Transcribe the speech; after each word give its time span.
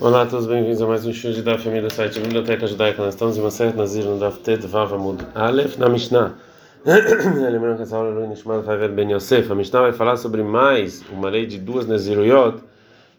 Olá 0.00 0.22
a 0.22 0.26
todos, 0.26 0.46
bem-vindos 0.46 0.80
a 0.80 0.86
mais 0.86 1.04
um 1.04 1.12
show 1.12 1.32
de 1.32 1.42
da 1.42 1.58
família 1.58 1.82
do 1.82 1.92
site 1.92 2.20
Biblioteca 2.20 2.68
Judaica. 2.68 3.02
Nós 3.02 3.14
estamos 3.14 3.36
em 3.36 3.40
uma 3.40 3.50
certa 3.50 3.76
Nazir 3.76 4.04
no 4.04 4.16
Daf 4.16 4.38
Tet 4.38 4.64
Vav 4.64 4.94
Amud 4.94 5.26
Aleph 5.34 5.76
na 5.76 5.88
Mishnah. 5.88 6.36
Lembrando 6.86 7.78
que 7.78 7.82
essa 7.82 7.96
aula 7.96 8.24
é 8.24 8.28
Nishmat 8.28 8.64
Haver 8.70 8.92
Ben 8.92 9.10
Yosef. 9.10 9.50
A 9.50 9.56
Mishnah 9.56 9.80
vai 9.80 9.92
falar 9.92 10.16
sobre 10.16 10.44
mais 10.44 11.02
uma 11.10 11.28
lei 11.28 11.46
de 11.46 11.58
duas 11.58 11.84
Naziruyot 11.88 12.62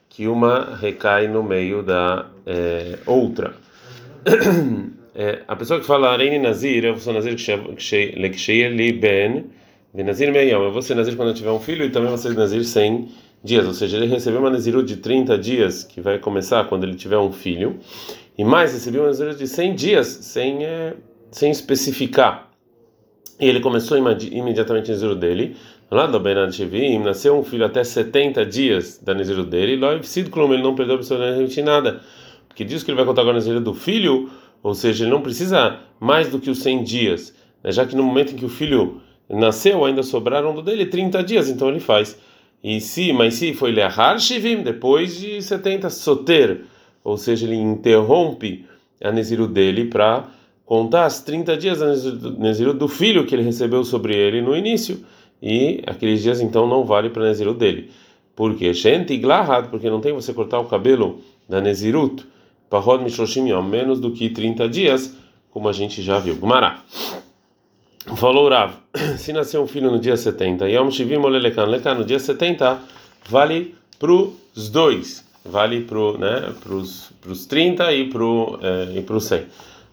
que 0.07 0.25
uma 0.29 0.77
recai 0.77 1.27
no 1.27 1.43
meio 1.43 1.83
da 1.83 2.27
é, 2.45 2.97
outra. 3.05 3.55
É, 5.15 5.41
a 5.49 5.55
pessoa 5.57 5.81
que 5.81 5.85
fala 5.85 6.11
Areini 6.11 6.39
Nazir, 6.39 6.85
eu 6.85 6.97
sou 6.97 7.11
Nazir 7.11 7.35
Lekshei 8.15 8.69
Li 8.69 8.93
Ben, 8.93 9.47
Nazir 9.93 10.31
Meyam. 10.31 10.63
Eu 10.63 10.71
vou 10.71 10.81
ser 10.81 10.95
Nazir 10.95 11.17
quando 11.17 11.29
eu 11.29 11.33
tiver 11.33 11.51
um 11.51 11.59
filho 11.59 11.83
e 11.83 11.89
também 11.89 12.07
vou 12.07 12.17
ser 12.17 12.33
Nazir 12.35 12.63
sem 12.63 13.09
dias, 13.43 13.65
ou 13.65 13.73
seja, 13.73 13.97
ele 13.97 14.07
recebeu 14.07 14.39
uma 14.39 14.49
Nazirut 14.49 14.85
de 14.85 14.97
30 14.97 15.37
dias, 15.37 15.83
que 15.83 16.01
vai 16.01 16.19
começar 16.19 16.65
quando 16.65 16.83
ele 16.83 16.95
tiver 16.95 17.17
um 17.17 17.31
filho, 17.31 17.79
e 18.37 18.43
mais 18.43 18.73
recebeu 18.73 19.01
uma 19.01 19.07
Nazirut 19.07 19.37
de 19.37 19.47
100 19.47 19.75
dias, 19.75 20.07
sem, 20.07 20.65
é, 20.65 20.95
sem 21.31 21.51
especificar. 21.51 22.49
E 23.39 23.47
ele 23.47 23.61
começou 23.61 23.97
imediatamente 23.97 24.91
a 24.91 24.93
Nazirut 24.93 25.19
dele, 25.19 25.55
lá 25.89 26.05
do 26.05 26.19
Benad 26.19 26.53
Shevim, 26.53 26.99
nasceu 26.99 27.37
um 27.37 27.43
filho 27.43 27.65
até 27.65 27.83
70 27.83 28.45
dias 28.45 28.99
da 29.01 29.13
Nazirut 29.13 29.49
dele, 29.49 29.73
e 29.73 29.77
Loiv 29.77 30.03
Sidklum, 30.03 30.53
ele 30.53 30.63
não 30.63 30.75
perdeu 30.75 30.95
absolutamente 30.95 31.61
nada, 31.61 32.01
porque 32.47 32.65
diz 32.65 32.83
que 32.83 32.91
ele 32.91 32.97
vai 32.97 33.05
contar 33.05 33.21
agora 33.21 33.37
a 33.37 33.39
Nazirut 33.39 33.63
do 33.63 33.73
filho, 33.73 34.29
ou 34.61 34.75
seja, 34.75 35.05
ele 35.05 35.11
não 35.11 35.21
precisa 35.21 35.79
mais 35.99 36.29
do 36.29 36.39
que 36.39 36.49
os 36.49 36.59
100 36.59 36.83
dias, 36.83 37.33
né? 37.63 37.71
já 37.71 37.85
que 37.85 37.95
no 37.95 38.03
momento 38.03 38.33
em 38.33 38.35
que 38.35 38.45
o 38.45 38.49
filho 38.49 39.01
nasceu, 39.29 39.85
ainda 39.85 40.03
sobraram 40.03 40.53
do 40.53 40.61
dele 40.61 40.85
30 40.85 41.23
dias, 41.23 41.49
então 41.49 41.69
ele 41.69 41.79
faz. 41.79 42.17
E 42.63 42.81
se, 42.81 43.13
mas 43.13 43.35
se 43.35 43.53
foi 43.53 43.71
Leahar 43.71 44.19
Shivim, 44.19 44.63
depois 44.63 45.17
de 45.17 45.41
70 45.41 45.89
soter, 45.89 46.65
ou 47.03 47.17
seja, 47.17 47.45
ele 47.45 47.55
interrompe 47.55 48.65
a 49.01 49.11
Neziru 49.11 49.47
dele 49.47 49.85
para 49.85 50.27
contar 50.65 51.05
as 51.05 51.21
30 51.23 51.57
dias 51.57 51.79
da 51.79 51.93
Neziru 52.37 52.73
do 52.73 52.87
filho 52.87 53.25
que 53.25 53.33
ele 53.33 53.43
recebeu 53.43 53.83
sobre 53.83 54.15
ele 54.15 54.41
no 54.41 54.55
início. 54.55 55.03
E 55.41 55.81
aqueles 55.87 56.21
dias 56.21 56.41
então 56.41 56.67
não 56.67 56.83
vale 56.83 57.09
para 57.09 57.23
Neziru 57.23 57.53
dele. 57.53 57.89
Por 58.35 58.55
quê? 58.55 58.71
Porque 59.69 59.89
não 59.89 60.01
tem 60.01 60.13
você 60.13 60.33
cortar 60.33 60.59
o 60.59 60.65
cabelo 60.65 61.21
da 61.47 61.59
Nezirut, 61.59 62.25
Pahod 62.69 63.03
Mishoshim 63.03 63.51
menos 63.63 63.99
do 63.99 64.11
que 64.11 64.29
30 64.29 64.69
dias, 64.69 65.17
como 65.49 65.67
a 65.67 65.73
gente 65.73 66.01
já 66.01 66.19
viu. 66.19 66.35
Gumará. 66.35 66.83
Falou 68.05 68.49
Rav, 68.49 68.75
se 69.17 69.33
nascer 69.33 69.59
um 69.59 69.67
filho 69.67 69.91
no 69.91 69.99
dia 69.99 70.15
70, 70.15 70.69
Yom 70.69 70.89
Shivim 70.89 71.17
Olelekan 71.17 71.65
Lekan, 71.65 71.95
no 71.95 72.05
dia 72.05 72.17
70, 72.17 72.79
vale 73.29 73.75
para 73.99 74.11
os 74.11 74.69
dois, 74.69 75.25
vale 75.43 75.81
para 75.81 76.17
né, 76.17 76.53
os 77.27 77.45
30 77.45 77.91
e 77.91 78.09
para 78.09 78.23
é, 78.61 79.01
pro 79.01 79.19
100. 79.19 79.45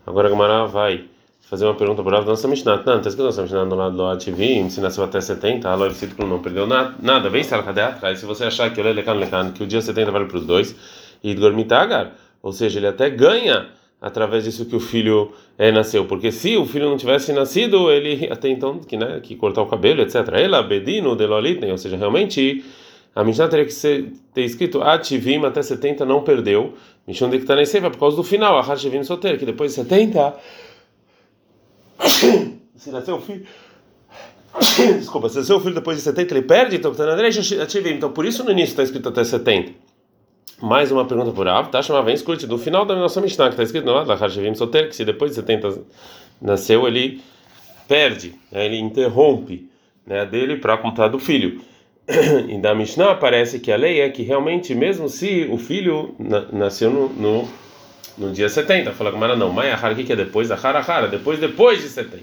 Agora 0.06 0.28
a 0.28 0.30
Gamara 0.30 0.66
vai 0.66 1.04
fazer 1.42 1.64
uma 1.64 1.74
pergunta 1.74 2.02
para 2.02 2.10
o 2.10 2.14
Rav 2.14 2.24
da 2.24 2.30
nossa 2.30 2.46
Mishnah. 2.46 2.76
Não, 2.86 2.98
está 2.98 3.08
escrito 3.08 3.26
nossa 3.26 3.42
Mishnah 3.42 3.64
no 3.64 3.74
lado 3.74 3.96
do 3.96 4.06
Ativim, 4.06 4.70
se 4.70 4.80
nasceu 4.80 5.02
até 5.02 5.20
70, 5.20 5.68
a 5.68 5.94
Círculo 5.94 6.28
não 6.28 6.40
perdeu 6.40 6.66
nada, 6.66 6.94
nada. 7.02 7.28
vem 7.28 7.40
estar 7.40 7.60
cadê 7.64 7.82
atrás? 7.82 8.20
Se 8.20 8.24
você 8.24 8.44
achar 8.44 8.72
que 8.72 8.80
Olelekan 8.80 9.14
Lekan, 9.14 9.50
que 9.50 9.64
o 9.64 9.66
dia 9.66 9.82
70 9.82 10.12
vale 10.12 10.26
para 10.26 10.38
os 10.38 10.46
dois, 10.46 10.76
e 11.24 11.34
Dormitagar, 11.34 12.12
ou 12.40 12.52
seja, 12.52 12.78
ele 12.78 12.86
até 12.86 13.10
ganha 13.10 13.66
através 14.00 14.44
disso 14.44 14.66
que 14.66 14.76
o 14.76 14.80
filho 14.80 15.32
é, 15.58 15.72
nasceu, 15.72 16.04
porque 16.06 16.30
se 16.30 16.56
o 16.56 16.66
filho 16.66 16.88
não 16.88 16.96
tivesse 16.96 17.32
nascido, 17.32 17.90
ele 17.90 18.28
até 18.32 18.48
então 18.48 18.78
que 18.78 18.96
né, 18.96 19.20
que 19.22 19.36
cortar 19.36 19.62
o 19.62 19.66
cabelo, 19.66 20.02
etc. 20.02 20.16
Ela 20.34 20.62
bedino 20.62 21.16
delolitne, 21.16 21.70
ou 21.70 21.78
seja, 21.78 21.96
realmente 21.96 22.64
a 23.14 23.24
Mishnah 23.24 23.48
teria 23.48 23.64
que 23.64 23.72
ser, 23.72 24.12
ter 24.34 24.42
escrito 24.42 24.82
ativim 24.82 25.44
até 25.44 25.62
70 25.62 26.04
não 26.04 26.22
perdeu, 26.22 26.74
Mishon 27.06 27.30
de 27.30 27.38
que 27.38 27.44
está 27.44 27.56
nesse 27.56 27.80
por 27.80 27.96
causa 27.98 28.16
do 28.16 28.22
final, 28.22 28.58
a 28.58 28.62
hashivim 28.62 29.02
soter, 29.02 29.38
que 29.38 29.46
depois 29.46 29.70
de 29.74 29.82
70 29.82 30.34
se 32.76 32.90
nasceu 32.90 33.16
o 33.16 33.20
filho 33.20 33.46
Desculpa, 34.98 35.28
se 35.28 35.38
nasceu 35.38 35.56
o 35.56 35.60
filho 35.60 35.74
depois 35.74 35.96
de 35.96 36.02
70 36.02 36.34
ele 36.34 36.42
perde, 36.42 36.76
então 36.76 36.92
ativim, 37.62 37.90
então 37.90 38.12
por 38.12 38.24
isso 38.24 38.44
no 38.44 38.50
início 38.50 38.72
está 38.72 38.82
escrito 38.82 39.08
até 39.08 39.24
70. 39.24 39.72
Mais 40.60 40.90
uma 40.90 41.04
pergunta 41.04 41.32
por 41.32 41.46
Av, 41.46 41.68
tá? 41.68 41.82
Chamava 41.82 42.10
escute 42.10 42.46
do 42.46 42.56
final 42.56 42.86
da 42.86 42.94
nossa 42.94 43.20
Mishnah, 43.20 43.48
que 43.48 43.50
está 43.52 43.62
escrito 43.62 43.90
lá, 43.90 44.04
Lachar 44.04 44.30
Shevim 44.30 44.54
Soter, 44.54 44.88
que 44.88 44.96
se 44.96 45.04
depois 45.04 45.32
de 45.32 45.36
70 45.36 45.82
nasceu, 46.40 46.86
ele 46.88 47.20
perde, 47.86 48.34
né? 48.50 48.64
ele 48.64 48.78
interrompe 48.78 49.68
né, 50.06 50.24
dele 50.24 50.56
para 50.56 50.78
contar 50.78 51.08
do 51.08 51.18
filho. 51.18 51.60
E 52.48 52.56
da 52.58 52.74
Mishnah 52.74 53.16
parece 53.16 53.58
que 53.58 53.70
a 53.70 53.76
lei 53.76 54.00
é 54.00 54.08
que 54.08 54.22
realmente, 54.22 54.74
mesmo 54.74 55.08
se 55.08 55.46
o 55.50 55.58
filho 55.58 56.14
na, 56.18 56.40
nasceu 56.52 56.90
no, 56.90 57.08
no, 57.10 57.48
no, 58.16 58.32
dia 58.32 58.48
70, 58.48 58.92
fala 58.92 59.12
com 59.12 59.18
não, 59.18 59.52
Mayahar, 59.52 59.92
o 59.92 59.96
que 59.96 60.12
é 60.12 60.16
depois? 60.16 60.50
Ahara, 60.50 60.78
Ahara, 60.78 61.08
depois, 61.08 61.38
depois 61.38 61.82
de 61.82 61.88
70. 61.88 62.22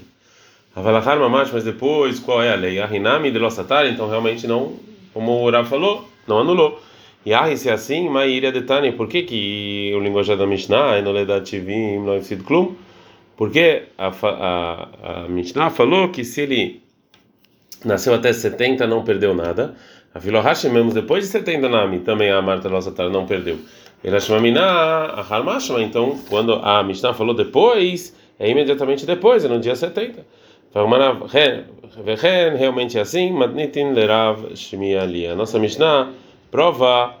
Avalahar 0.74 1.20
Mamash, 1.20 1.50
mas 1.52 1.62
depois, 1.62 2.18
qual 2.18 2.42
é 2.42 2.52
a 2.52 2.56
lei? 2.56 2.80
Ahinami 2.80 3.30
de 3.30 3.38
Lossatar, 3.38 3.86
então 3.86 4.08
realmente 4.08 4.44
não, 4.46 4.72
como 5.12 5.30
o 5.30 5.44
Urav 5.44 5.68
falou, 5.68 6.08
não 6.26 6.40
anulou. 6.40 6.82
E 7.24 7.32
ah, 7.32 7.54
se 7.56 7.70
é 7.70 7.72
assim, 7.72 8.08
Maíria 8.08 8.52
Detani, 8.52 8.92
por 8.92 9.08
que 9.08 9.22
que 9.22 9.92
o 9.94 10.00
linguajar 10.00 10.36
da 10.36 10.46
Mishnah 10.46 10.96
é 10.96 11.02
no 11.02 11.10
Ledativim, 11.10 11.98
no 11.98 12.14
Efid 12.16 12.42
Klum? 12.42 12.74
Porque 13.36 13.84
a, 13.96 14.08
a, 14.08 14.88
a 15.24 15.28
Mishnah 15.28 15.70
falou 15.70 16.10
que 16.10 16.22
se 16.22 16.42
ele 16.42 16.82
nasceu 17.84 18.14
até 18.14 18.32
70 18.32 18.86
não 18.86 19.04
perdeu 19.04 19.34
nada. 19.34 19.74
A 20.14 20.20
Filohashi 20.20 20.68
mesmo 20.68 20.92
depois 20.92 21.24
de 21.24 21.30
70 21.30 21.68
nami 21.68 22.00
também 22.00 22.30
a 22.30 22.42
Marta 22.42 22.68
Lossatar 22.68 23.08
não 23.08 23.24
perdeu. 23.26 23.58
Achou 24.14 24.36
a 24.36 25.20
Harmashma, 25.20 25.82
então 25.82 26.18
quando 26.28 26.52
a 26.56 26.82
Mishnah 26.82 27.14
falou 27.14 27.34
depois, 27.34 28.14
é 28.38 28.50
imediatamente 28.50 29.06
depois, 29.06 29.44
é 29.46 29.48
no 29.48 29.58
dia 29.58 29.74
70. 29.74 30.26
Realmente 32.58 32.98
é 32.98 33.00
assim, 33.00 33.32
Lerav. 33.94 34.44
A 35.30 35.34
nossa 35.34 35.58
Mishnah 35.58 36.10
prova 36.54 37.16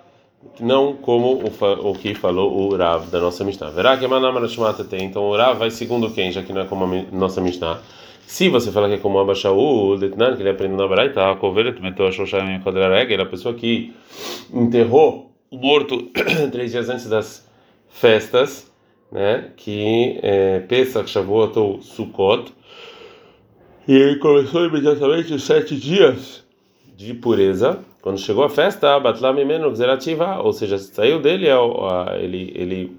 não 0.60 0.92
como 0.92 1.42
o, 1.42 1.90
o 1.90 1.98
que 1.98 2.14
falou 2.14 2.56
o 2.56 2.76
Rav 2.76 3.10
da 3.10 3.18
nossa 3.18 3.42
Mishnah. 3.42 3.70
Verá 3.70 3.96
que 3.96 4.06
Manamara 4.06 4.46
tem. 4.88 5.06
Então 5.06 5.24
o 5.24 5.36
Rav 5.36 5.58
vai 5.58 5.72
segundo 5.72 6.08
quem, 6.12 6.30
já 6.30 6.40
que 6.40 6.52
não 6.52 6.60
é 6.60 6.66
como 6.66 6.84
a 6.84 7.02
nossa 7.10 7.40
Mishnah. 7.40 7.80
Se 8.24 8.48
você 8.48 8.70
falar 8.70 8.86
que 8.86 8.94
é 8.94 8.98
como 8.98 9.18
Abba 9.18 9.34
Shaul, 9.34 9.98
que 9.98 10.40
ele 10.40 10.50
aprendeu 10.50 10.76
na 10.76 10.86
Braita, 10.86 11.32
a 11.32 11.34
Kovelet 11.34 11.82
meteu 11.82 12.06
a 12.06 12.12
Shoshayim 12.12 12.60
Kodrareg, 12.60 13.12
a 13.14 13.26
pessoa 13.26 13.54
que 13.54 13.92
enterrou 14.52 15.32
o 15.50 15.56
morto 15.56 16.08
três 16.52 16.70
dias 16.70 16.88
antes 16.88 17.08
das 17.08 17.44
festas, 17.88 18.70
né? 19.10 19.50
Que 19.56 20.20
é, 20.22 20.60
Pesach, 20.60 21.10
Shavuot 21.10 21.58
ou 21.58 21.82
Sukkot. 21.82 22.52
E 23.88 23.94
ele 23.96 24.16
começou 24.20 24.64
imediatamente 24.64 25.34
os 25.34 25.42
sete 25.42 25.74
dias 25.74 26.44
de 26.96 27.12
pureza 27.14 27.80
quando 28.04 28.18
chegou 28.18 28.44
a 28.44 28.50
festa, 28.50 29.00
Batlam 29.00 29.40
Imenu 29.40 29.74
Zerativa, 29.74 30.38
ou 30.38 30.52
seja, 30.52 30.76
saiu 30.76 31.22
dele, 31.22 31.48
é 31.48 31.54
ele, 32.22 32.52
ele, 32.54 32.96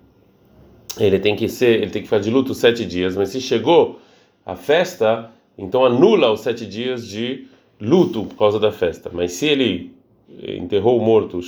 ele 1.00 1.20
tem 1.20 1.36
que 1.36 1.48
ser, 1.48 1.84
ele 1.84 1.92
tem 1.92 2.02
que 2.02 2.20
de 2.20 2.32
luto 2.32 2.56
sete 2.56 2.84
dias, 2.84 3.16
mas 3.16 3.30
se 3.30 3.40
chegou 3.40 4.00
a 4.44 4.56
festa, 4.56 5.30
então 5.56 5.86
anula 5.86 6.32
os 6.32 6.40
sete 6.40 6.66
dias 6.66 7.08
de 7.08 7.46
luto 7.80 8.26
por 8.26 8.36
causa 8.36 8.60
da 8.60 8.72
festa. 8.72 9.12
Mas 9.14 9.34
se 9.34 9.46
ele 9.46 9.94
enterrou 10.42 10.98
o 10.98 11.06
morto 11.06 11.40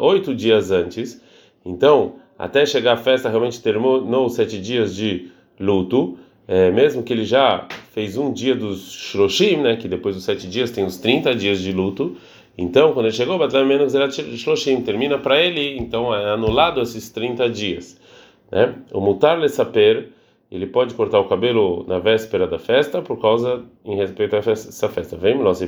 oito 0.00 0.34
dias 0.34 0.72
antes, 0.72 1.22
então 1.64 2.16
até 2.36 2.66
chegar 2.66 2.94
a 2.94 2.96
festa 2.96 3.28
realmente 3.28 3.62
terminou 3.62 4.26
os 4.26 4.34
sete 4.34 4.60
dias 4.60 4.96
de 4.96 5.30
luto, 5.60 6.18
é, 6.48 6.72
mesmo 6.72 7.04
que 7.04 7.12
ele 7.12 7.24
já 7.24 7.68
fez 7.92 8.16
um 8.16 8.32
dia 8.32 8.54
dos 8.56 8.92
Shloshim, 8.92 9.58
né, 9.58 9.76
que 9.76 9.86
depois 9.86 10.16
dos 10.16 10.24
sete 10.24 10.48
dias 10.48 10.72
tem 10.72 10.84
os 10.84 10.98
30 10.98 11.36
dias 11.36 11.60
de 11.60 11.70
luto, 11.70 12.16
então, 12.56 12.92
quando 12.92 13.06
ele 13.06 13.14
chegou, 13.14 13.38
termina 14.82 15.18
para 15.18 15.40
ele, 15.40 15.78
então 15.78 16.14
é 16.14 16.30
anulado 16.30 16.80
esses 16.80 17.10
30 17.10 17.48
dias. 17.48 17.98
Né? 18.50 18.74
O 18.92 19.00
mutar 19.00 19.38
le 19.38 19.48
saper, 19.48 20.10
ele 20.50 20.66
pode 20.66 20.94
cortar 20.94 21.18
o 21.18 21.28
cabelo 21.28 21.84
na 21.88 21.98
véspera 21.98 22.46
da 22.46 22.58
festa 22.58 23.00
por 23.00 23.18
causa 23.18 23.62
em 23.84 23.96
respeito 23.96 24.36
a 24.36 24.38
essa 24.38 24.88
festa. 24.88 25.16
Vem, 25.16 25.34
mas 25.38 25.58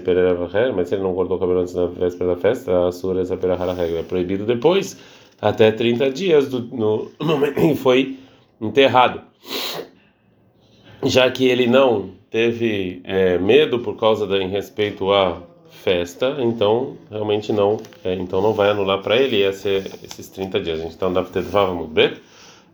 se 0.89 0.95
ele 0.95 1.03
não 1.03 1.15
cortou 1.15 1.39
o 1.39 1.41
cabelo 1.41 1.61
antes 1.61 1.73
da 1.73 1.87
véspera 1.87 2.35
da 2.35 2.37
festa, 2.37 2.87
a 2.87 2.93
sura 2.93 3.25
saper 3.25 3.53
a 3.53 3.73
regra 3.73 4.01
é 4.01 4.03
proibido 4.03 4.45
depois, 4.45 5.01
até 5.41 5.73
30 5.73 6.11
dias 6.11 6.49
do, 6.51 6.61
no, 6.61 7.11
momento 7.19 7.59
em 7.61 7.71
que 7.71 7.81
foi 7.81 8.19
enterrado. 8.61 9.23
Já 11.03 11.31
que 11.31 11.47
ele 11.47 11.67
não 11.67 12.11
teve 12.31 13.01
é, 13.05 13.39
medo 13.39 13.79
por 13.79 13.97
causa 13.97 14.27
da, 14.27 14.39
em 14.39 14.49
respeito 14.49 15.11
a 15.13 15.43
festa, 15.85 16.37
então 16.39 16.97
realmente 17.11 17.53
não, 17.53 17.79
é, 18.03 18.15
então 18.15 18.41
não 18.41 18.55
vai 18.55 18.71
anular 18.71 19.03
para 19.03 19.19
ele 19.19 19.43
esse, 19.43 19.85
esses 20.03 20.29
30 20.31 20.59
dias. 20.61 20.81
A 20.81 20.83
gente 20.83 20.93
está 20.93 21.07
andando 21.07 21.29
muito 21.75 21.93
bem. 21.93 22.15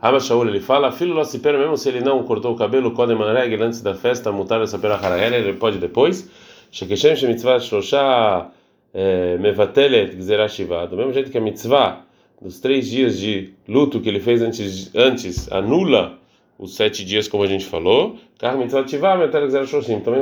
Abba 0.00 0.20
Shaul 0.20 0.46
ele 0.48 0.60
fala, 0.60 0.92
filho 0.92 1.12
lo 1.12 1.40
pera 1.40 1.58
mesmo 1.58 1.76
se 1.76 1.88
ele 1.88 2.00
não 2.00 2.22
cortou 2.22 2.54
o 2.54 2.56
cabelo 2.56 2.92
kodem 2.92 3.18
regel 3.18 3.62
antes 3.64 3.82
da 3.82 3.94
festa, 3.94 4.30
mutar 4.30 4.62
essa 4.62 4.78
pera 4.78 4.94
harahel, 4.94 5.34
ele 5.34 5.54
pode 5.54 5.78
depois. 5.78 6.30
Shekeshem 6.70 7.16
shemitzvah 7.16 7.58
shlosha 7.58 8.46
eh, 8.94 9.36
mevatelet 9.38 10.16
shiva. 10.48 10.86
Do 10.86 10.96
mesmo 10.96 11.12
jeito 11.12 11.32
que 11.32 11.36
a 11.36 11.40
mitzvah 11.40 12.02
dos 12.40 12.60
três 12.60 12.88
dias 12.88 13.18
de 13.18 13.52
luto 13.68 14.00
que 14.00 14.08
ele 14.08 14.20
fez 14.20 14.40
antes, 14.40 14.94
antes 14.94 15.50
anula 15.50 16.16
os 16.56 16.76
sete 16.76 17.04
dias, 17.04 17.26
como 17.26 17.42
a 17.42 17.46
gente 17.46 17.66
falou. 17.66 18.16
Também 18.38 18.68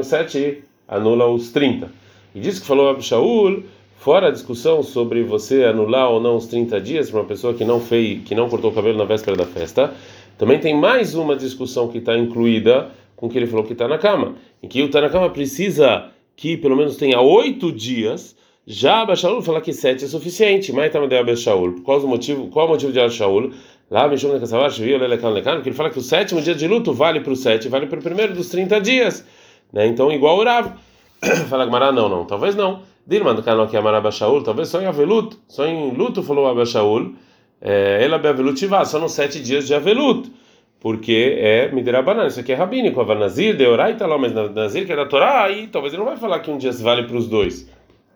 os 0.00 0.06
sete 0.06 0.64
anula 0.88 1.26
os 1.26 1.52
30. 1.52 2.07
E 2.34 2.40
diz 2.40 2.58
que 2.58 2.66
falou 2.66 2.88
Abishaul, 2.88 3.62
fora 3.96 4.28
a 4.28 4.30
discussão 4.30 4.82
sobre 4.82 5.22
você 5.22 5.64
anular 5.64 6.10
ou 6.10 6.20
não 6.20 6.36
os 6.36 6.46
30 6.46 6.80
dias 6.80 7.10
para 7.10 7.20
uma 7.20 7.26
pessoa 7.26 7.54
que 7.54 7.64
não 7.64 7.80
fez, 7.80 8.22
que 8.24 8.34
não 8.34 8.48
cortou 8.48 8.70
o 8.70 8.74
cabelo 8.74 8.98
na 8.98 9.04
véspera 9.04 9.36
da 9.36 9.46
festa. 9.46 9.92
Também 10.36 10.58
tem 10.58 10.76
mais 10.76 11.14
uma 11.14 11.34
discussão 11.34 11.88
que 11.88 11.98
está 11.98 12.16
incluída 12.16 12.90
com 13.16 13.26
o 13.26 13.28
que 13.28 13.36
ele 13.36 13.46
falou 13.46 13.64
que 13.64 13.72
está 13.72 13.88
na 13.88 13.98
cama, 13.98 14.36
em 14.62 14.68
que 14.68 14.80
o 14.82 14.86
está 14.86 15.00
na 15.00 15.10
cama 15.10 15.28
precisa 15.30 16.10
que 16.36 16.56
pelo 16.56 16.76
menos 16.76 16.96
tenha 16.96 17.20
oito 17.20 17.72
dias. 17.72 18.36
Já 18.64 19.00
Abishaul 19.00 19.42
fala 19.42 19.60
que 19.60 19.72
sete 19.72 20.04
é 20.04 20.08
suficiente. 20.08 20.72
Mas 20.72 20.92
também 20.92 21.08
deu 21.08 21.18
Abishaul. 21.18 21.80
Qual 21.82 21.98
o 21.98 22.06
motivo? 22.06 22.46
Qual 22.48 22.66
o 22.66 22.68
motivo 22.68 22.92
de 22.92 23.00
Abishaul? 23.00 23.50
Lá, 23.90 24.06
Mishum 24.06 24.32
Nekasavash 24.34 24.78
viu 24.78 24.98
porque 24.98 25.68
ele 25.70 25.72
fala 25.72 25.88
que 25.88 25.98
o 25.98 26.02
sétimo 26.02 26.42
dia 26.42 26.54
de 26.54 26.68
luto 26.68 26.92
vale 26.92 27.20
para 27.20 27.32
o 27.32 27.36
sete, 27.36 27.68
vale 27.68 27.86
para 27.86 27.98
o 27.98 28.02
primeiro 28.02 28.34
dos 28.34 28.50
30 28.50 28.78
dias. 28.82 29.24
Né? 29.72 29.86
Então, 29.86 30.12
igual 30.12 30.38
o 30.38 30.44
Rav. 30.44 30.72
Fala 31.48 31.64
Gamara, 31.64 31.92
não, 31.92 32.08
não, 32.08 32.24
talvez 32.24 32.54
não. 32.54 32.82
Dilma 33.06 33.34
do 33.34 33.42
canal 33.42 33.66
que 33.66 33.76
é 33.76 33.80
Amar 33.80 34.12
Shaul, 34.12 34.42
talvez 34.42 34.68
só 34.68 34.80
em 34.80 34.86
Avelut, 34.86 35.36
só 35.48 35.66
em 35.66 35.92
luto 35.96 36.22
falou 36.22 36.46
Abashaul, 36.46 37.14
é, 37.60 38.04
ela 38.04 38.16
Avelut 38.16 38.66
vá, 38.66 38.84
só 38.84 38.98
nos 38.98 39.12
sete 39.12 39.40
dias 39.40 39.66
de 39.66 39.74
Avelut, 39.74 40.30
porque 40.78 41.36
é 41.38 41.72
Miderabanan, 41.72 42.26
isso 42.26 42.38
aqui 42.38 42.52
é 42.52 42.54
rabínico, 42.54 43.00
Avanazir, 43.00 43.56
Deoraita 43.56 44.06
lá, 44.06 44.18
mas 44.18 44.32
Nazir 44.54 44.84
que 44.86 44.92
é 44.92 44.96
da 44.96 45.06
Torá, 45.06 45.44
aí 45.44 45.68
talvez 45.68 45.94
ele 45.94 46.02
não 46.02 46.08
vai 46.08 46.18
falar 46.18 46.40
que 46.40 46.50
um 46.50 46.58
dia 46.58 46.70
vale 46.72 47.04
para 47.04 47.16
os 47.16 47.26
dois, 47.26 47.68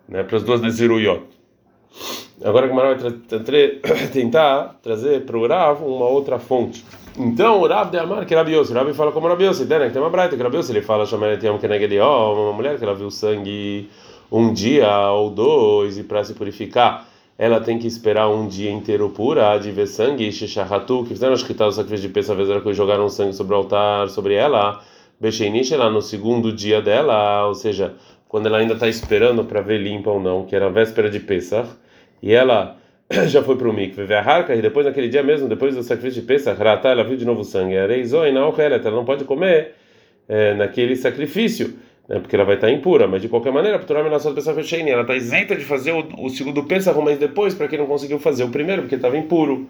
né, 0.07 0.21
para 0.23 0.37
os 0.37 0.43
dois 0.43 0.61
Neziruyot. 0.61 1.23
Agora 2.43 2.67
Gamara 2.67 2.95
vai 2.95 3.11
tentar 4.13 4.79
trazer 4.81 5.25
para 5.25 5.37
o 5.37 5.47
Rav 5.47 5.81
uma 5.83 6.05
outra 6.05 6.37
fonte. 6.37 6.85
Então, 7.17 7.61
o 7.61 7.67
Rav 7.67 7.91
de 7.91 7.97
Amar, 7.99 8.25
que 8.25 8.33
Rabi 8.33 8.55
o 8.57 8.63
Rabi 8.73 8.93
fala 8.93 9.11
como 9.11 9.27
Rabi 9.27 9.45
Yossi, 9.45 9.65
né, 9.65 9.89
tem 9.89 10.01
uma 10.01 10.09
braita 10.09 10.35
que 10.35 10.41
Rabi 10.41 10.57
ele 10.57 10.81
fala, 10.81 11.05
chama 11.05 11.27
ele 11.27 11.49
um 11.49 11.59
ó, 12.01 12.33
uma 12.33 12.53
mulher 12.53 12.77
que 12.77 12.83
ela 12.83 12.95
viu 12.95 13.11
sangue 13.11 13.87
um 14.31 14.51
dia 14.51 15.11
ou 15.11 15.29
dois 15.29 15.99
e 15.99 16.03
para 16.03 16.23
se 16.23 16.33
purificar, 16.33 17.07
ela 17.37 17.59
tem 17.59 17.77
que 17.77 17.85
esperar 17.85 18.29
um 18.29 18.47
dia 18.47 18.71
inteiro 18.71 19.09
pura 19.09 19.55
de 19.59 19.69
ver 19.71 19.85
sangue, 19.85 20.31
Shechahatu, 20.31 21.03
que 21.03 21.09
fizeram 21.09 21.33
as 21.33 21.43
quitar 21.43 21.67
o 21.67 21.71
sacrifício 21.71 22.07
de 22.07 22.13
peça, 22.13 22.33
vezes 22.33 22.63
que 22.63 22.73
jogaram 22.73 23.07
sangue 23.09 23.33
sobre 23.33 23.53
o 23.53 23.57
altar, 23.57 24.09
sobre 24.09 24.33
ela, 24.33 24.81
Becheinish, 25.19 25.71
ela 25.71 25.91
no 25.91 26.01
segundo 26.01 26.51
dia 26.51 26.81
dela, 26.81 27.45
ou 27.45 27.53
seja, 27.53 27.93
quando 28.27 28.47
ela 28.47 28.57
ainda 28.57 28.73
está 28.73 28.87
esperando 28.87 29.43
para 29.45 29.61
ver 29.61 29.77
limpa 29.77 30.09
ou 30.09 30.19
não, 30.19 30.45
que 30.45 30.55
era 30.55 30.65
a 30.65 30.69
véspera 30.69 31.11
de 31.11 31.19
Pesach, 31.19 31.69
e 32.23 32.33
ela 32.33 32.75
já 33.27 33.43
foi 33.43 33.55
para 33.55 33.69
o 33.69 33.73
mikve, 33.73 34.13
harca, 34.13 34.55
e 34.55 34.61
depois 34.61 34.85
naquele 34.85 35.07
dia 35.07 35.23
mesmo, 35.23 35.47
depois 35.47 35.75
do 35.75 35.83
sacrifício 35.83 36.21
de 36.21 36.27
Pesach, 36.27 36.61
Ratá, 36.61 36.89
ela 36.89 37.03
viu 37.03 37.15
de 37.15 37.25
novo 37.25 37.43
sangue, 37.43 37.75
ela 37.75 38.91
não 38.91 39.05
pode 39.05 39.23
comer 39.25 39.73
é, 40.27 40.53
naquele 40.53 40.95
sacrifício, 40.95 41.75
né, 42.07 42.19
porque 42.19 42.35
ela 42.35 42.45
vai 42.45 42.55
estar 42.55 42.71
impura, 42.71 43.07
mas 43.07 43.21
de 43.21 43.29
qualquer 43.29 43.51
maneira, 43.51 43.77
a 43.77 43.79
Torá 43.79 44.03
Menassot 44.03 44.33
Pesach 44.33 44.61
Sheini, 44.63 44.91
ela 44.91 45.01
está 45.01 45.15
isenta 45.15 45.55
de 45.55 45.63
fazer 45.63 45.91
o, 45.91 46.25
o 46.25 46.29
segundo 46.29 46.63
Pesach, 46.63 46.97
mas 46.99 47.17
depois, 47.17 47.53
para 47.53 47.67
quem 47.67 47.77
não 47.77 47.85
conseguiu 47.85 48.19
fazer 48.19 48.43
o 48.43 48.49
primeiro, 48.49 48.81
porque 48.83 48.95
estava 48.95 49.17
impuro. 49.17 49.67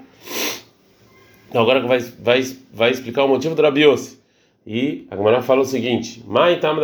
Então 1.49 1.61
agora 1.61 1.81
vai, 1.81 1.99
vai, 1.99 2.41
vai 2.73 2.91
explicar 2.91 3.25
o 3.25 3.27
motivo 3.27 3.53
do 3.53 3.61
Rabiose. 3.61 4.23
E 4.65 5.05
a 5.11 5.15
Gemara 5.17 5.41
fala 5.41 5.61
o 5.61 5.65
seguinte: 5.65 6.23
Mai 6.25 6.59
Tam 6.59 6.77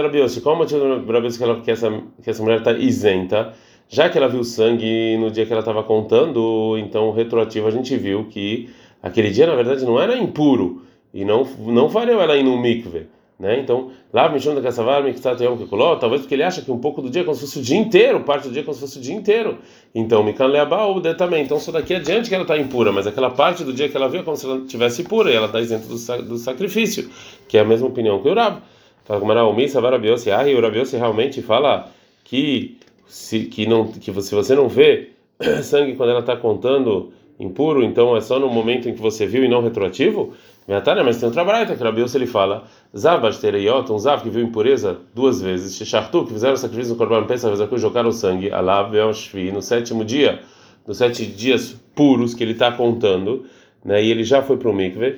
qual 0.43 0.55
o 0.55 0.57
motivo 0.57 0.99
do 0.99 1.11
Rabiose 1.11 1.37
que, 1.37 1.43
ela, 1.43 1.55
que, 1.61 1.73
que 1.73 2.29
essa 2.29 2.43
mulher 2.43 2.59
está 2.59 2.73
isenta? 2.73 3.55
Já 3.91 4.07
que 4.07 4.19
ela 4.19 4.27
viu 4.27 4.43
sangue 4.43 5.17
no 5.17 5.31
dia 5.31 5.47
que 5.47 5.51
ela 5.51 5.61
estava 5.61 5.81
contando, 5.81 6.77
então 6.77 7.11
retroativo 7.11 7.67
a 7.67 7.71
gente 7.71 7.97
viu 7.97 8.25
que 8.25 8.69
aquele 9.01 9.31
dia 9.31 9.47
na 9.47 9.55
verdade 9.55 9.83
não 9.83 9.99
era 9.99 10.15
impuro 10.15 10.83
e 11.11 11.25
não 11.25 11.43
não 11.65 11.89
valeu 11.89 12.21
ela 12.21 12.37
ir 12.37 12.43
no 12.43 12.55
mikve, 12.55 13.07
né? 13.39 13.59
Então, 13.59 13.89
lá 14.13 14.29
Mishon 14.29 14.53
da 14.53 14.61
Kassavar, 14.61 15.01
Miktat 15.01 15.43
Yom 15.43 15.57
Kikuló, 15.57 15.95
talvez 15.95 16.21
porque 16.21 16.35
ele 16.35 16.43
acha 16.43 16.61
que 16.61 16.69
um 16.69 16.77
pouco 16.77 17.01
do 17.01 17.09
dia 17.09 17.23
é 17.23 17.25
como 17.25 17.33
se 17.33 17.41
fosse 17.41 17.57
o 17.57 17.61
dia 17.63 17.77
inteiro, 17.77 18.19
parte 18.19 18.47
do 18.47 18.51
dia 18.51 18.61
é 18.61 18.63
como 18.63 18.75
se 18.75 18.81
fosse 18.81 18.99
o 18.99 19.01
dia 19.01 19.15
inteiro. 19.15 19.57
Então, 19.95 20.21
Mikan 20.23 20.45
Leabal 20.45 21.01
também. 21.17 21.43
Então, 21.43 21.59
só 21.59 21.71
daqui 21.71 21.95
adiante 21.95 22.29
que 22.29 22.35
ela 22.35 22.43
está 22.43 22.57
impura, 22.57 22.91
mas 22.91 23.07
aquela 23.07 23.31
parte 23.31 23.63
do 23.63 23.73
dia 23.73 23.89
que 23.89 23.97
ela 23.97 24.07
viu 24.07 24.19
é 24.19 24.23
como 24.23 24.37
se 24.37 24.45
ela 24.45 24.57
estivesse 24.59 25.03
pura 25.03 25.31
e 25.31 25.35
ela 25.35 25.47
está 25.47 25.61
isenta 25.61 25.87
do, 25.87 26.23
do 26.23 26.37
sacrifício, 26.37 27.09
que 27.47 27.57
é 27.57 27.61
a 27.61 27.65
mesma 27.65 27.87
opinião 27.87 28.21
que 28.21 28.27
o 28.27 28.35
Rab. 28.35 28.61
Fala 29.05 29.19
como 29.19 29.31
era 29.31 29.43
o 29.45 29.53
Misa, 29.53 29.81
Varabiosi, 29.81 30.29
ah, 30.29 30.47
e 30.47 30.53
o 30.53 30.61
Rabiose 30.61 30.95
realmente 30.95 31.41
fala 31.41 31.89
que 32.23 32.77
se 33.09 33.45
que 33.45 33.65
não 33.65 33.87
que 33.87 34.13
se 34.21 34.35
você 34.35 34.55
não 34.55 34.69
vê 34.69 35.09
sangue 35.63 35.95
quando 35.95 36.11
ela 36.11 36.19
está 36.19 36.37
contando 36.37 37.11
impuro, 37.39 37.83
então 37.83 38.15
é 38.15 38.21
só 38.21 38.39
no 38.39 38.49
momento 38.49 38.87
em 38.87 38.93
que 38.93 39.01
você 39.01 39.25
viu 39.25 39.43
e 39.43 39.47
não 39.47 39.61
retroativo? 39.61 40.33
Mas 40.67 41.17
tem 41.17 41.25
outra 41.25 41.43
braita 41.43 41.75
que 41.75 41.81
Rabius 41.81 42.13
ele 42.13 42.27
fala, 42.27 42.65
Zav 42.95 43.25
Ashtereyot, 43.25 43.91
um 43.91 43.97
Zav 43.97 44.21
que 44.21 44.29
viu 44.29 44.43
impureza 44.43 44.99
duas 45.15 45.41
vezes, 45.41 45.75
Shechartu, 45.75 46.25
que 46.25 46.33
fizeram 46.33 46.55
sacrifício 46.55 46.93
no 46.93 46.97
Corban 46.97 47.25
Pesach, 47.25 47.67
que 47.67 47.77
jogaram 47.79 48.11
sangue, 48.11 48.51
Alav 48.51 48.93
Shvi, 49.13 49.51
no 49.51 49.63
sétimo 49.63 50.05
dia, 50.05 50.41
nos 50.85 50.97
sete 50.97 51.25
dias 51.25 51.75
puros 51.95 52.35
que 52.35 52.43
ele 52.43 52.51
está 52.51 52.71
contando, 52.71 53.45
né, 53.83 54.03
e 54.03 54.11
ele 54.11 54.23
já 54.23 54.43
foi 54.43 54.57
para 54.57 54.69
o 54.69 54.73
mikve, 54.73 55.17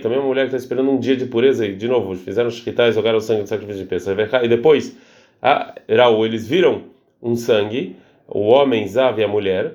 também 0.00 0.18
uma 0.18 0.26
mulher 0.26 0.42
que 0.42 0.54
está 0.54 0.58
esperando 0.58 0.88
um 0.90 1.00
dia 1.00 1.16
de 1.16 1.26
pureza, 1.26 1.66
e 1.66 1.74
de 1.74 1.88
novo, 1.88 2.14
fizeram 2.14 2.48
shkitai, 2.48 2.92
jogaram 2.92 3.18
sangue 3.18 3.42
do 3.42 3.48
sacrifício 3.48 3.82
de 3.82 3.88
Pesach, 3.88 4.16
e 4.44 4.48
depois 4.48 4.96
a 5.40 5.74
Raul, 5.88 6.26
eles 6.26 6.46
viram 6.46 6.84
um 7.22 7.36
sangue, 7.36 7.96
o 8.28 8.40
homem 8.48 8.86
Zav 8.86 9.20
e 9.20 9.24
a 9.24 9.28
mulher, 9.28 9.74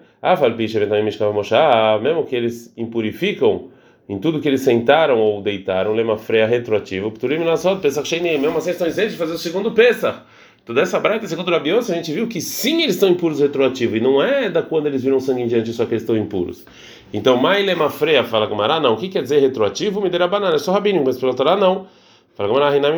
mesmo 2.02 2.26
que 2.26 2.36
eles 2.36 2.74
impurificam 2.78 3.70
em 4.10 4.20
tudo 4.20 4.42
que 4.42 4.48
eles 4.48 4.62
sentaram 4.62 5.20
ou 5.20 5.42
deitaram, 5.42 5.94
lema 5.94 6.18
freia 6.18 6.46
retroativo, 6.46 7.14
mesmo 7.22 8.58
assim 8.58 8.72
estão 8.72 8.88
isentos 8.88 9.14
de 9.14 9.18
fazer 9.18 9.34
o 9.34 9.38
segundo 9.38 9.72
Pesach. 9.72 10.20
Toda 10.64 10.82
essa 10.82 11.00
braita, 11.00 11.28
segundo 11.28 11.48
o 11.48 11.52
Rabiose, 11.52 11.92
a 11.92 11.96
gente 11.96 12.12
viu 12.12 12.28
que 12.28 12.40
sim, 12.40 12.84
eles 12.84 12.96
estão 12.96 13.10
impuros 13.10 13.40
retroativo, 13.40 13.98
e 13.98 14.00
não 14.00 14.22
é 14.22 14.50
da 14.50 14.62
quando 14.62 14.86
eles 14.86 15.04
viram 15.04 15.20
sangue 15.20 15.42
em 15.42 15.48
diante, 15.48 15.74
só 15.74 15.86
que 15.86 15.94
eles 15.94 16.04
estão 16.04 16.16
impuros. 16.16 16.66
Então, 17.14 17.36
Mai 17.36 17.64
lema 17.64 17.90
freia 17.90 18.24
fala 18.24 18.48
com 18.48 18.54
Mará, 18.54 18.80
não. 18.80 18.94
O 18.94 18.98
que 18.98 19.10
quer 19.10 19.24
dizer 19.24 19.40
retroativo? 19.40 20.00
Me 20.00 20.10
dera 20.10 20.28
banana, 20.28 20.56
é 20.56 20.60
só 20.60 20.72
rabino, 20.72 21.02
mas 21.04 21.18
pelo 21.18 21.34
Torá 21.34 21.58
não. 21.58 21.88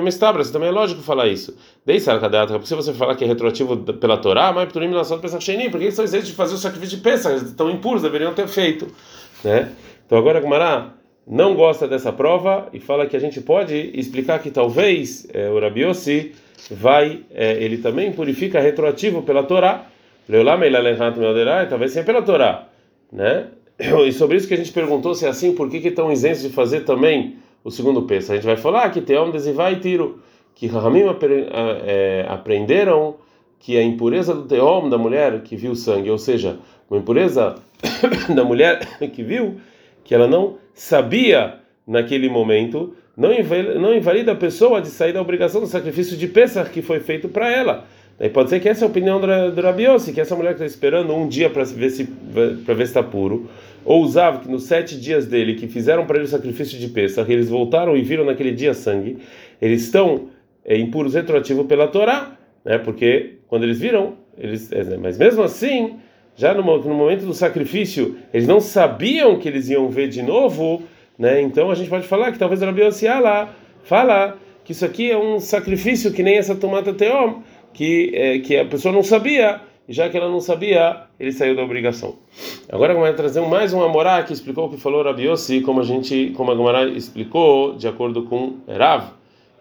Mestabra, 0.01 0.43
também 0.45 0.69
é 0.69 0.71
lógico 0.71 1.01
falar 1.01 1.27
isso. 1.27 1.55
Desde 1.85 2.05
Sarkadata, 2.05 2.53
porque 2.53 2.67
se 2.67 2.75
você 2.75 2.93
falar 2.93 3.15
que 3.15 3.23
é 3.23 3.27
retroativo 3.27 3.77
pela 3.77 4.17
Torá, 4.17 4.51
mas 4.53 4.69
Pturim 4.69 4.89
Nassot 4.89 5.21
Pesach 5.21 5.43
Sheni, 5.43 5.69
porque 5.69 5.85
eles 5.85 5.95
são 5.95 6.05
isentos 6.05 6.27
de 6.27 6.33
fazer 6.33 6.55
o 6.55 6.57
sacrifício 6.57 6.97
de 6.97 7.03
Pesach, 7.03 7.35
eles 7.35 7.49
estão 7.49 7.69
impuros, 7.69 8.01
deveriam 8.01 8.33
ter 8.33 8.47
feito. 8.47 8.87
Né? 9.43 9.71
Então 10.05 10.17
agora 10.17 10.39
Gumará 10.39 10.93
não 11.25 11.55
gosta 11.55 11.87
dessa 11.87 12.11
prova 12.11 12.67
e 12.73 12.79
fala 12.79 13.05
que 13.05 13.15
a 13.15 13.19
gente 13.19 13.41
pode 13.41 13.91
explicar 13.93 14.39
que 14.39 14.51
talvez 14.51 15.27
é, 15.33 15.49
o 15.49 15.59
Rabiossi 15.59 16.33
vai, 16.69 17.21
é, 17.33 17.63
ele 17.63 17.77
também 17.77 18.11
purifica 18.11 18.59
retroativo 18.59 19.21
pela 19.23 19.43
Torá. 19.43 19.85
Talvez 21.69 21.91
seja 21.91 22.05
pela 22.05 22.21
Torá. 22.21 22.67
Né? 23.11 23.47
E 24.07 24.11
sobre 24.11 24.37
isso 24.37 24.47
que 24.47 24.53
a 24.53 24.57
gente 24.57 24.71
perguntou 24.71 25.15
se 25.15 25.25
é 25.25 25.29
assim, 25.29 25.53
por 25.53 25.69
que, 25.69 25.79
que 25.79 25.87
estão 25.87 26.11
isentos 26.11 26.43
de 26.43 26.49
fazer 26.49 26.81
também 26.81 27.37
o 27.63 27.71
segundo 27.71 28.03
peso. 28.03 28.31
A 28.31 28.35
gente 28.35 28.45
vai 28.45 28.57
falar 28.57 28.89
que 28.89 29.01
Teom 29.01 29.31
desivai 29.31 29.79
tiro, 29.79 30.19
que 30.55 30.67
Rahamim 30.67 31.03
é, 31.85 32.25
aprenderam 32.27 33.15
que 33.59 33.77
a 33.77 33.83
impureza 33.83 34.33
do 34.33 34.43
Teom, 34.43 34.89
da 34.89 34.97
mulher 34.97 35.41
que 35.41 35.55
viu 35.55 35.73
sangue, 35.73 36.09
ou 36.09 36.17
seja, 36.17 36.57
uma 36.89 36.99
impureza 36.99 37.55
da 38.35 38.43
mulher 38.43 38.79
que 39.13 39.23
viu, 39.23 39.55
que 40.03 40.13
ela 40.13 40.27
não 40.27 40.57
sabia 40.73 41.59
naquele 41.87 42.29
momento, 42.29 42.93
não 43.15 43.31
invalida, 43.31 43.79
não 43.79 43.93
invalida 43.93 44.31
a 44.33 44.35
pessoa 44.35 44.81
de 44.81 44.89
sair 44.89 45.13
da 45.13 45.21
obrigação 45.21 45.61
do 45.61 45.67
sacrifício 45.67 46.17
de 46.17 46.27
Pesach 46.27 46.69
que 46.71 46.81
foi 46.81 46.99
feito 46.99 47.29
para 47.29 47.51
ela. 47.51 47.85
Daí 48.17 48.29
pode 48.29 48.49
ser 48.49 48.59
que 48.59 48.69
essa 48.69 48.85
é 48.85 48.87
a 48.87 48.89
opinião 48.89 49.19
do 49.19 49.61
Rabiossi, 49.61 50.13
que 50.13 50.21
essa 50.21 50.35
mulher 50.35 50.49
que 50.49 50.63
está 50.63 50.65
esperando 50.65 51.13
um 51.13 51.27
dia 51.27 51.49
para 51.49 51.63
ver 51.63 51.89
se 51.89 52.03
para 52.03 52.73
ver 52.73 52.85
se 52.85 52.91
está 52.91 53.01
puro, 53.01 53.49
ou 53.85 54.01
usava 54.01 54.39
que 54.39 54.49
nos 54.49 54.63
sete 54.63 54.99
dias 54.99 55.25
dele 55.25 55.55
que 55.55 55.67
fizeram 55.67 56.05
para 56.05 56.17
ele 56.17 56.25
o 56.25 56.29
sacrifício 56.29 56.77
de 56.77 56.87
Pesach, 56.87 57.31
eles 57.31 57.49
voltaram 57.49 57.95
e 57.95 58.01
viram 58.01 58.25
naquele 58.25 58.51
dia 58.51 58.73
sangue, 58.73 59.17
eles 59.61 59.83
estão 59.83 60.27
é, 60.65 60.77
impuros 60.77 61.13
retroativo 61.13 61.65
pela 61.65 61.87
Torá, 61.87 62.37
né? 62.63 62.77
Porque 62.77 63.35
quando 63.47 63.63
eles 63.63 63.79
viram, 63.79 64.13
eles, 64.37 64.71
é, 64.71 64.97
mas 64.97 65.17
mesmo 65.17 65.43
assim, 65.43 65.95
já 66.35 66.53
no, 66.53 66.61
no 66.61 66.93
momento 66.95 67.25
do 67.25 67.33
sacrifício, 67.33 68.15
eles 68.33 68.47
não 68.47 68.59
sabiam 68.59 69.37
que 69.37 69.47
eles 69.47 69.69
iam 69.69 69.89
ver 69.89 70.07
de 70.07 70.21
novo, 70.21 70.83
né? 71.17 71.41
Então 71.41 71.69
a 71.69 71.75
gente 71.75 71.89
pode 71.89 72.07
falar 72.07 72.31
que 72.31 72.39
talvez 72.39 72.61
o 72.61 72.65
Rabiossi 72.65 73.05
lá 73.07 73.53
fala 73.83 74.37
que 74.63 74.71
isso 74.71 74.85
aqui 74.85 75.11
é 75.11 75.17
um 75.17 75.39
sacrifício 75.39 76.13
que 76.13 76.23
nem 76.23 76.37
essa 76.37 76.55
tomata 76.55 76.93
teom 76.93 77.41
que, 77.73 78.11
é, 78.13 78.39
que 78.39 78.55
a 78.55 78.65
pessoa 78.65 78.93
não 78.93 79.03
sabia, 79.03 79.59
e 79.87 79.93
já 79.93 80.09
que 80.09 80.15
ela 80.15 80.29
não 80.29 80.39
sabia, 80.39 81.03
ele 81.19 81.31
saiu 81.31 81.55
da 81.55 81.63
obrigação. 81.63 82.15
Agora 82.69 82.93
vai 82.93 83.13
trazer 83.13 83.41
mais 83.41 83.73
um 83.73 83.83
Amorá 83.83 84.23
que 84.23 84.31
explicou 84.31 84.67
o 84.67 84.69
que 84.69 84.77
falou 84.77 85.03
Rabi 85.03 85.23
Yossi, 85.23 85.61
como 85.61 85.81
a 85.81 85.83
gente, 85.83 86.31
como 86.35 86.51
a 86.51 86.55
Gemara 86.55 86.87
explicou, 86.89 87.75
de 87.75 87.87
acordo 87.87 88.23
com 88.23 88.57
Rav, 88.67 89.09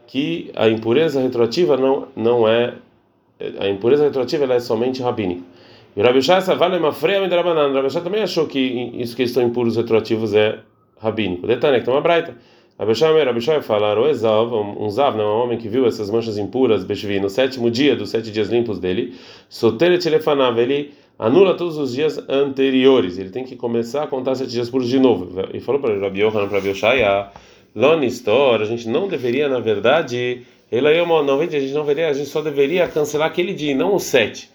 que 0.07 0.50
a 0.55 0.69
impureza 0.69 1.21
retroativa 1.21 1.76
não 1.76 2.07
não 2.14 2.47
é 2.47 2.75
a 3.59 3.69
impureza 3.69 4.05
retroativa 4.05 4.45
ela 4.45 4.55
é 4.55 4.61
somente 4.61 5.02
rabínica. 5.02 5.43
E 5.97 6.00
o 6.00 6.05
Rabi 6.05 6.23
Shai 6.23 6.41
vale 6.41 6.79
uma 6.79 6.93
freia 6.93 7.21
me 7.21 7.29
Rabi 7.29 7.95
também 8.02 8.23
achou 8.23 8.47
que 8.47 8.59
isso 8.95 9.17
que 9.17 9.25
estão 9.25 9.43
impuros 9.43 9.76
retroativos 9.76 10.33
é 10.35 10.61
rabínico. 11.00 11.47
Detalhe, 11.47 11.83
que 11.83 11.91
uma 11.91 12.00
braita. 12.00 12.37
Rabi 12.79 12.95
Shai, 12.95 13.25
Rabi 13.25 13.41
Shai 13.41 13.62
fala, 13.62 13.99
o 14.00 14.09
Ezav, 14.09 14.52
um 14.52 14.88
Zav, 14.88 15.17
não, 15.17 15.25
um 15.25 15.43
homem 15.45 15.59
que 15.59 15.69
viu 15.69 15.87
essas 15.87 16.11
manchas 16.11 16.38
impuras, 16.38 16.85
Beshvi, 16.85 17.21
no 17.21 17.29
sétimo 17.29 17.71
dia 17.71 17.95
dos 17.95 18.11
sete 18.11 18.31
dias 18.31 18.49
limpos 18.49 18.79
dele, 18.79 19.14
Soteret 19.49 20.05
Elefanav, 20.07 20.59
ele 20.59 20.93
anula 21.19 21.55
todos 21.55 21.76
os 21.76 21.93
dias 21.95 22.19
anteriores. 22.29 23.19
Ele 23.19 23.31
tem 23.31 23.45
que 23.45 23.57
começar 23.57 24.05
a 24.05 24.07
contar 24.07 24.35
sete 24.35 24.50
dias 24.50 24.71
puros 24.71 24.88
de 24.88 24.99
novo. 24.99 25.29
E 25.52 25.61
falou 25.61 25.81
para 25.81 25.99
Rabi 25.99 26.21
Yohanan, 26.21 26.49
para 26.49 26.59
Rabi 26.59 26.71
Yoshaya, 26.71 27.31
Lonistor, 27.75 28.61
a 28.61 28.64
gente 28.64 28.88
não 28.88 29.07
deveria, 29.07 29.49
na 29.49 29.61
verdade, 29.61 30.43
ele 30.71 30.88
aí 30.88 31.07
não 31.07 31.41
a 31.41 31.47
gente 31.47 31.73
não 31.73 31.83
deveria, 31.83 32.09
a 32.09 32.12
gente 32.12 32.29
só 32.29 32.41
deveria 32.43 32.88
cancelar 32.88 33.29
aquele 33.29 33.55
dia, 33.55 33.75
não 33.75 33.95
os 33.95 34.05
sete. 34.05 34.50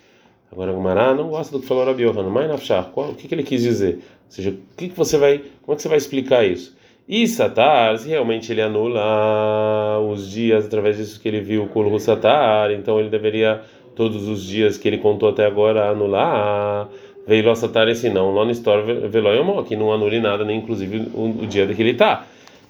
Agora 0.51 0.71
Gumará 0.71 1.13
não 1.13 1.29
gosta 1.29 1.51
do 1.51 1.61
que 1.61 1.67
falou 1.67 1.85
Rabi 1.85 2.03
Yohanan, 2.03 2.29
mas 2.29 2.47
Nafshah, 2.47 2.91
o 2.95 3.13
que, 3.15 3.27
que 3.27 3.35
ele 3.35 3.43
quis 3.43 3.61
dizer? 3.61 3.95
Ou 3.95 4.31
seja, 4.31 4.49
o 4.51 4.75
que, 4.75 4.89
que 4.89 4.97
você 4.97 5.17
vai, 5.17 5.41
como 5.61 5.73
é 5.73 5.75
que 5.75 5.81
você 5.81 5.87
vai 5.87 5.97
explicar 5.97 6.45
isso? 6.45 6.76
E 7.07 7.25
Satar, 7.25 7.97
se 7.97 8.09
realmente 8.09 8.51
ele 8.51 8.61
anula 8.61 9.97
os 10.11 10.29
dias 10.29 10.65
através 10.65 10.97
disso 10.97 11.17
que 11.21 11.27
ele 11.29 11.39
viu 11.39 11.63
o 11.63 11.67
Kulhu 11.69 11.97
Satar, 12.01 12.69
então 12.71 12.99
ele 12.99 13.07
deveria 13.07 13.61
todos 13.95 14.27
os 14.27 14.43
dias 14.43 14.77
que 14.77 14.89
ele 14.89 14.97
contou 14.97 15.29
até 15.29 15.45
agora 15.45 15.89
anular. 15.89 16.89
Veio 17.25 17.55
Satar 17.55 17.87
esse 17.87 18.09
não, 18.09 18.33
non 18.33 18.49
store 18.51 19.07
veloyomó, 19.07 19.63
que 19.63 19.75
não 19.77 19.93
anule 19.93 20.19
nada, 20.19 20.43
nem 20.43 20.57
inclusive 20.57 21.09
o, 21.13 21.43
o 21.43 21.47
dia 21.47 21.65
que 21.67 21.81
ele 21.81 21.91
está. 21.91 22.25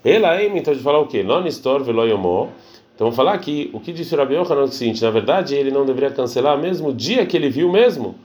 Ela 0.05 0.39
é 0.39 0.45
então 0.45 0.73
de 0.73 0.81
falar 0.81 0.99
o 0.99 1.07
quê? 1.07 1.23
Non 1.23 1.45
store 1.47 1.83
veloyomó. 1.83 2.49
Então 2.93 3.11
falar 3.11 3.33
aqui, 3.33 3.71
o 3.73 3.79
que 3.79 3.91
disse 3.91 4.13
o 4.13 4.17
Rabi 4.19 4.35
Yohanan 4.35 4.61
é 4.61 4.63
o 4.65 4.67
seguinte, 4.67 5.03
na 5.03 5.09
verdade 5.09 5.55
ele 5.55 5.71
não 5.71 5.83
deveria 5.83 6.11
cancelar 6.11 6.57
mesmo 6.59 6.89
o 6.89 6.93
dia 6.93 7.25
que 7.25 7.35
ele 7.35 7.49
viu 7.49 7.71
mesmo, 7.71 8.15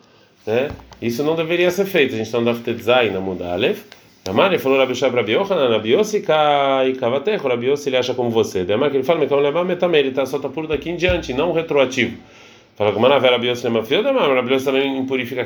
né? 0.47 0.71
Isso 1.01 1.23
não 1.23 1.35
deveria 1.35 1.71
ser 1.71 1.87
feito. 1.87 2.15
A 2.15 2.19
gente 2.19 2.27
está 2.27 2.39
no 2.39 2.45
Daftetzai 2.45 3.11
na 3.11 3.21
Mudalef. 3.21 3.83
Amar, 4.29 4.53
ele 4.53 4.59
falou 4.59 4.79
Rabi 4.79 4.95
Shai 4.95 5.11
Rabi 5.11 5.33
Yohanan, 5.33 5.69
Rabi 5.69 5.95
Yossi 5.95 6.19
e 6.19 6.93
Kavatecho, 6.95 7.49
Rabi 7.49 7.67
Yossi 7.67 7.89
ele 7.89 7.97
acha 7.97 8.15
como 8.15 8.31
você. 8.31 8.65
Demar 8.65 8.89
que 8.91 8.97
ele 8.97 9.03
fala, 9.03 9.19
Mekam 9.19 9.41
Levar 9.41 9.65
Metamei, 9.65 10.01
ele 10.01 10.13
tá, 10.13 10.25
só 10.25 10.37
está 10.37 10.49
puro 10.49 10.69
daqui 10.69 10.91
em 10.91 10.97
diante, 10.97 11.33
não 11.33 11.53
retroativo. 11.53 12.17
Fala 12.77 12.93
como 12.93 13.03
Manavé 13.03 13.31
Rabi 13.31 13.49
Yossi 13.49 13.65
Lema 13.65 13.83
Filho, 13.83 14.05
Demar, 14.05 14.33
Rabi 14.33 14.55
Yossi 14.55 14.65
também 14.65 14.97
impurifica 14.97 15.43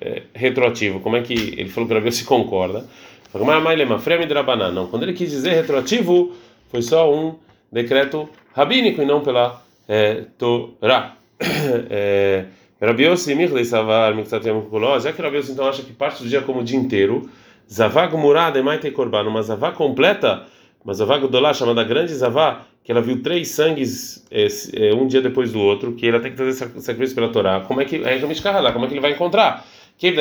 é, 0.00 0.22
retroativo. 0.32 1.00
Como 1.00 1.16
é 1.16 1.20
que 1.20 1.34
ele 1.34 1.68
falou 1.68 1.86
que 1.86 1.94
Rabi 1.94 2.08
Yossi 2.08 2.24
concorda? 2.24 2.86
Fala 3.30 3.44
como 3.44 3.46
Manavé 3.46 3.76
Lema 3.76 3.98
Freia 3.98 4.18
Midrabanan. 4.18 4.72
Não, 4.72 4.86
quando 4.86 5.02
ele 5.02 5.12
quis 5.12 5.30
dizer 5.30 5.52
retroativo, 5.52 6.32
foi 6.70 6.80
só 6.80 7.12
um 7.14 7.34
decreto 7.70 8.26
rabínico 8.54 9.02
e 9.02 9.04
não 9.04 9.20
pela 9.20 9.62
é, 9.86 10.24
Torá. 10.38 11.16
é, 11.90 12.46
Rabi 12.80 13.04
Yossi 13.04 13.34
Michlei 13.34 13.64
Savar 13.64 14.14
Miktat 14.14 14.46
Yom 14.48 14.62
já 15.00 15.12
que 15.12 15.20
Rabi 15.20 15.36
Yossi 15.36 15.52
então 15.52 15.66
acha 15.66 15.82
que 15.82 15.92
parte 15.92 16.22
do 16.22 16.28
dia 16.28 16.40
como 16.40 16.60
o 16.60 16.64
dia 16.64 16.78
inteiro, 16.78 17.28
Zavá 17.70 18.06
Gumurá 18.06 18.50
Demaite 18.50 18.90
Korban, 18.90 19.22
uma 19.28 19.42
Zavá 19.42 19.72
completa, 19.72 20.44
uma 20.84 20.92
Zavá 20.94 21.18
Gudolá 21.18 21.54
chamada 21.54 21.82
Grande 21.82 22.14
Zavá, 22.14 22.62
que 22.82 22.92
ela 22.92 23.00
viu 23.00 23.22
três 23.22 23.48
sangues 23.48 24.24
é, 24.30 24.94
um 24.94 25.06
dia 25.06 25.22
depois 25.22 25.52
do 25.52 25.60
outro, 25.60 25.92
que 25.92 26.06
ela 26.06 26.20
tem 26.20 26.32
que 26.32 26.36
fazer 26.36 26.52
sacrifício 26.80 27.14
pela 27.14 27.28
Torá. 27.30 27.60
Como 27.60 27.80
é 27.80 27.84
que 27.84 27.96
é 27.96 28.14
lá? 28.60 28.72
Como 28.72 28.84
é 28.84 28.88
que 28.88 28.94
ele 28.94 29.00
vai 29.00 29.12
encontrar? 29.12 29.64
Que 29.96 30.12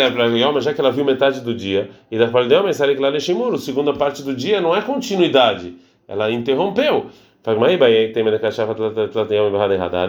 já 0.62 0.74
que 0.74 0.80
ela 0.80 0.92
viu 0.92 1.04
metade 1.04 1.42
do 1.42 1.54
dia, 1.54 1.90
e 2.10 2.18
da 2.18 2.28
a 2.28 3.58
segunda 3.58 3.94
parte 3.94 4.24
do 4.24 4.34
dia 4.34 4.62
não 4.62 4.76
é 4.76 4.82
continuidade, 4.82 5.76
ela 6.08 6.32
interrompeu. 6.32 7.08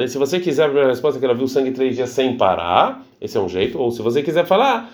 Se 0.06 0.18
você 0.18 0.38
quiser, 0.38 0.62
a 0.62 0.66
primeira 0.66 0.88
resposta 0.88 1.18
é 1.18 1.20
que 1.20 1.24
ela 1.24 1.34
viu 1.34 1.48
sangue 1.48 1.72
três 1.72 1.96
dias 1.96 2.10
sem 2.10 2.36
parar, 2.36 3.04
esse 3.20 3.36
é 3.36 3.40
um 3.40 3.48
jeito. 3.48 3.76
Ou 3.76 3.90
se 3.90 4.00
você 4.00 4.22
quiser 4.22 4.46
falar, 4.46 4.88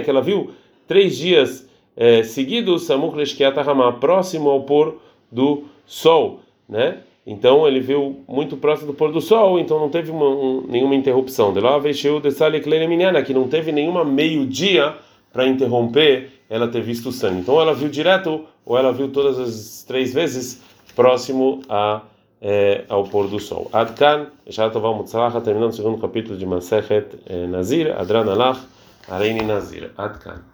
que 0.00 0.10
ela 0.10 0.22
viu 0.22 0.52
três 0.86 1.16
dias 1.16 1.68
é, 1.96 2.22
seguidos, 2.22 2.84
Samuk 2.84 3.16
próximo 4.00 4.50
ao 4.50 4.62
pôr 4.62 5.00
do 5.30 5.64
sol, 5.86 6.40
né? 6.68 6.98
Então 7.26 7.66
ele 7.66 7.80
viu 7.80 8.22
muito 8.28 8.56
próximo 8.56 8.92
do 8.92 8.96
pôr 8.96 9.10
do 9.10 9.20
sol, 9.20 9.58
então 9.58 9.78
não 9.78 9.88
teve 9.88 10.10
uma, 10.10 10.28
um, 10.28 10.66
nenhuma 10.68 10.94
interrupção. 10.94 11.52
De 11.52 11.60
lá 11.60 11.78
que 13.22 13.32
não 13.32 13.48
teve 13.48 13.72
nenhuma 13.72 14.04
meio-dia 14.04 14.94
para 15.32 15.46
interromper 15.46 16.30
ela 16.50 16.68
ter 16.68 16.82
visto 16.82 17.08
o 17.08 17.12
sangue. 17.12 17.40
Então 17.40 17.60
ela 17.60 17.74
viu 17.74 17.88
direto 17.88 18.44
ou 18.64 18.76
ela 18.76 18.92
viu 18.92 19.08
todas 19.08 19.38
as 19.38 19.82
três 19.84 20.12
vezes 20.12 20.62
próximo 20.94 21.62
a, 21.68 22.02
é, 22.42 22.84
ao 22.88 23.04
pôr 23.04 23.26
do 23.26 23.40
sol. 23.40 23.70
Adkan, 23.72 24.26
Shatova 24.50 24.92
Mutzalacha, 24.92 25.40
terminando 25.40 25.70
o 25.70 25.74
segundo 25.74 25.98
capítulo 25.98 26.36
de 26.36 26.44
Masechet 26.44 27.06
é, 27.26 27.46
Nazir, 27.46 27.98
Adran 27.98 28.30
Alach, 28.30 28.60
Areini 29.08 29.42
Nazir. 29.42 29.90
Adkan. 29.96 30.53